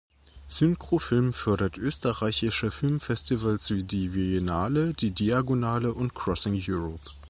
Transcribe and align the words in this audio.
Synchro 0.49 0.97
Film 0.97 1.31
fördert 1.31 1.77
österreichische 1.77 2.71
Filmfestivals 2.71 3.69
wie 3.69 3.83
die 3.83 4.15
Viennale, 4.15 4.95
die 4.95 5.11
Diagonale 5.11 5.93
und 5.93 6.15
Crossing 6.15 6.59
Europe. 6.67 7.11